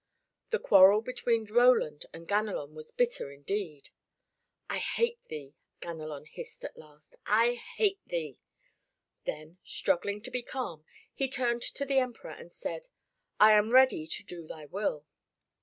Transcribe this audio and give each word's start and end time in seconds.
The 0.49 0.57
quarrel 0.57 1.01
between 1.03 1.45
Roland 1.45 2.07
and 2.11 2.27
Ganelon 2.27 2.73
was 2.73 2.89
bitter 2.89 3.29
indeed. 3.29 3.91
"I 4.67 4.79
hate 4.79 5.23
thee," 5.27 5.53
Ganelon 5.79 6.25
hissed 6.25 6.65
at 6.65 6.75
last. 6.75 7.13
"I 7.27 7.53
hate 7.77 7.99
thee!" 8.07 8.39
Then, 9.27 9.59
struggling 9.63 10.19
to 10.23 10.31
be 10.31 10.41
calm, 10.41 10.85
he 11.13 11.29
turned 11.29 11.61
to 11.61 11.85
the 11.85 11.99
Emperor 11.99 12.31
and 12.31 12.51
said, 12.51 12.87
"I 13.39 13.51
am 13.51 13.69
ready 13.69 14.07
to 14.07 14.23
do 14.23 14.47
thy 14.47 14.65
will." 14.65 15.05